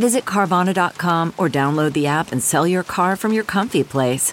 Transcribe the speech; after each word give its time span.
Visit 0.00 0.24
Carvana.com 0.24 1.34
or 1.36 1.50
download 1.50 1.92
the 1.92 2.06
app 2.06 2.32
and 2.32 2.42
sell 2.42 2.66
your 2.66 2.82
car 2.82 3.16
from 3.16 3.34
your 3.34 3.44
comfy 3.44 3.84
place. 3.84 4.32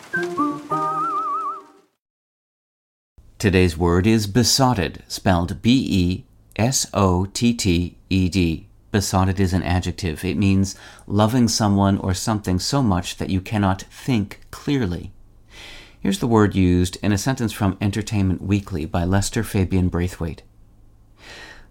Today's 3.37 3.77
word 3.77 4.07
is 4.07 4.27
besotted, 4.27 5.03
spelled 5.09 5.61
B 5.61 5.85
E 5.89 6.23
S 6.55 6.87
O 6.93 7.25
T 7.25 7.53
T 7.53 7.97
E 8.09 8.29
D. 8.29 8.67
Besotted 8.91 9.41
is 9.41 9.51
an 9.51 9.61
adjective. 9.61 10.23
It 10.23 10.37
means 10.37 10.77
loving 11.05 11.49
someone 11.49 11.97
or 11.97 12.13
something 12.13 12.59
so 12.59 12.81
much 12.81 13.17
that 13.17 13.29
you 13.29 13.41
cannot 13.41 13.81
think 13.91 14.39
clearly. 14.49 15.11
Here's 15.99 16.19
the 16.19 16.27
word 16.27 16.55
used 16.55 16.97
in 17.03 17.11
a 17.11 17.17
sentence 17.17 17.51
from 17.51 17.77
Entertainment 17.81 18.41
Weekly 18.41 18.85
by 18.85 19.03
Lester 19.03 19.43
Fabian 19.43 19.89
Brathwaite. 19.89 20.43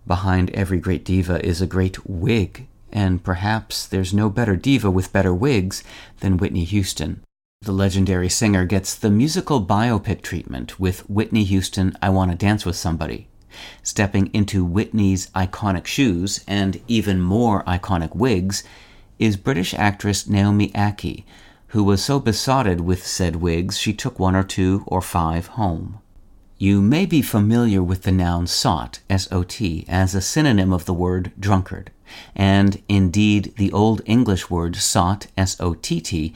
Behind 0.07 0.51
every 0.51 0.81
great 0.81 1.03
diva 1.03 1.43
is 1.43 1.63
a 1.63 1.67
great 1.67 2.07
wig, 2.07 2.69
and 2.97 3.23
perhaps 3.23 3.87
there's 3.87 4.15
no 4.15 4.31
better 4.31 4.57
diva 4.57 4.91
with 4.91 5.13
better 5.13 5.35
wigs 5.35 5.85
than 6.21 6.39
Whitney 6.39 6.65
Houston. 6.65 7.23
The 7.61 7.71
legendary 7.71 8.31
singer 8.31 8.65
gets 8.65 8.95
the 8.95 9.11
musical 9.11 9.63
biopic 9.65 10.23
treatment 10.23 10.81
with 10.81 11.09
Whitney 11.11 11.45
Houston 11.45 11.95
I 12.01 12.09
Want 12.09 12.31
to 12.31 12.37
Dance 12.39 12.65
with 12.65 12.75
Somebody. 12.75 13.29
Stepping 13.83 14.33
into 14.33 14.65
Whitney's 14.65 15.29
iconic 15.33 15.85
shoes 15.85 16.43
and 16.49 16.81
even 16.89 17.21
more 17.21 17.63
iconic 17.65 18.17
wigs 18.17 18.65
is 19.19 19.37
British 19.37 19.75
actress 19.75 20.27
Naomi 20.27 20.71
Ackie, 20.71 21.25
who 21.69 21.85
was 21.85 22.03
so 22.03 22.19
besotted 22.19 22.81
with 22.81 23.07
said 23.07 23.37
wigs 23.37 23.77
she 23.77 23.93
took 23.93 24.19
one 24.19 24.35
or 24.35 24.43
two 24.43 24.85
or 24.87 25.03
five 25.03 25.49
home. 25.49 26.01
You 26.59 26.81
may 26.81 27.05
be 27.05 27.21
familiar 27.21 27.83
with 27.83 28.05
the 28.05 28.13
noun 28.13 28.47
sot, 28.47 29.01
S-O-T, 29.11 29.85
as 29.89 30.15
a 30.15 30.23
synonym 30.23 30.73
of 30.73 30.87
the 30.87 30.95
word 30.95 31.33
drunkard, 31.39 31.91
and 32.35 32.83
indeed 32.89 33.53
the 33.59 33.71
Old 33.73 34.01
English 34.07 34.49
word 34.49 34.75
sot, 34.77 35.27
S-O-T-T, 35.37 36.35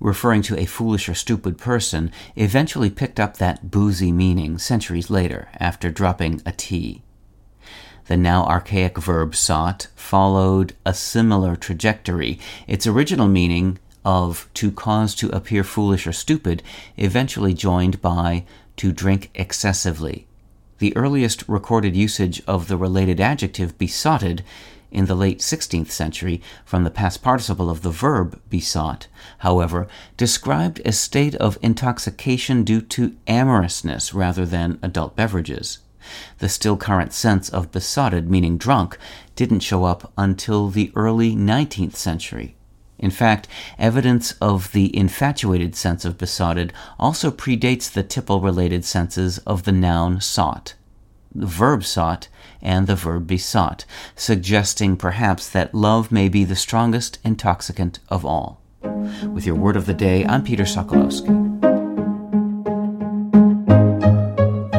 referring 0.00 0.40
to 0.40 0.58
a 0.58 0.64
foolish 0.64 1.06
or 1.06 1.14
stupid 1.14 1.58
person, 1.58 2.10
eventually 2.34 2.88
picked 2.88 3.20
up 3.20 3.36
that 3.36 3.70
boozy 3.70 4.10
meaning 4.10 4.56
centuries 4.56 5.10
later 5.10 5.48
after 5.60 5.90
dropping 5.90 6.40
a 6.46 6.52
T. 6.52 7.02
The 8.06 8.16
now 8.16 8.46
archaic 8.46 8.96
verb 8.96 9.36
sot 9.36 9.88
followed 9.94 10.72
a 10.86 10.94
similar 10.94 11.56
trajectory, 11.56 12.38
its 12.66 12.86
original 12.86 13.28
meaning 13.28 13.78
of 14.08 14.48
to 14.54 14.72
cause 14.72 15.14
to 15.14 15.28
appear 15.36 15.62
foolish 15.62 16.06
or 16.06 16.14
stupid, 16.14 16.62
eventually 16.96 17.52
joined 17.52 18.00
by 18.00 18.42
to 18.74 18.90
drink 18.90 19.28
excessively. 19.34 20.26
The 20.78 20.96
earliest 20.96 21.46
recorded 21.46 21.94
usage 21.94 22.40
of 22.46 22.68
the 22.68 22.78
related 22.78 23.20
adjective 23.20 23.76
besotted 23.76 24.42
in 24.90 25.04
the 25.04 25.14
late 25.14 25.40
16th 25.40 25.90
century 25.90 26.40
from 26.64 26.84
the 26.84 26.90
past 26.90 27.20
participle 27.22 27.68
of 27.68 27.82
the 27.82 27.90
verb 27.90 28.40
besot, 28.48 29.08
however, 29.40 29.86
described 30.16 30.80
a 30.86 30.92
state 30.92 31.34
of 31.34 31.58
intoxication 31.60 32.64
due 32.64 32.80
to 32.80 33.14
amorousness 33.26 34.14
rather 34.14 34.46
than 34.46 34.78
adult 34.80 35.16
beverages. 35.16 35.80
The 36.38 36.48
still 36.48 36.78
current 36.78 37.12
sense 37.12 37.50
of 37.50 37.72
besotted, 37.72 38.30
meaning 38.30 38.56
drunk, 38.56 38.96
didn't 39.36 39.60
show 39.60 39.84
up 39.84 40.10
until 40.16 40.68
the 40.68 40.92
early 40.94 41.36
19th 41.36 41.96
century. 41.96 42.54
In 42.98 43.10
fact, 43.10 43.46
evidence 43.78 44.32
of 44.40 44.72
the 44.72 44.94
infatuated 44.96 45.76
sense 45.76 46.04
of 46.04 46.18
besotted 46.18 46.72
also 46.98 47.30
predates 47.30 47.90
the 47.90 48.02
tipple 48.02 48.40
related 48.40 48.84
senses 48.84 49.38
of 49.38 49.62
the 49.64 49.72
noun 49.72 50.20
sot, 50.20 50.74
the 51.34 51.46
verb 51.46 51.84
sot, 51.84 52.28
and 52.60 52.86
the 52.86 52.96
verb 52.96 53.28
besot, 53.28 53.84
suggesting 54.16 54.96
perhaps 54.96 55.48
that 55.48 55.74
love 55.74 56.10
may 56.10 56.28
be 56.28 56.44
the 56.44 56.56
strongest 56.56 57.18
intoxicant 57.24 58.00
of 58.08 58.24
all. 58.24 58.60
With 58.82 59.46
your 59.46 59.54
word 59.54 59.76
of 59.76 59.86
the 59.86 59.94
day, 59.94 60.24
I'm 60.26 60.42
Peter 60.42 60.64
Sokolowski. 60.64 61.46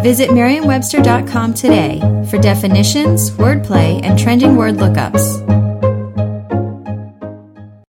Visit 0.03 0.33
Merriam-Webster.com 0.33 1.53
today 1.53 1.99
for 2.29 2.37
definitions, 2.37 3.31
wordplay, 3.31 4.01
and 4.03 4.17
trending 4.17 4.55
word 4.55 4.75
lookups. 4.75 5.58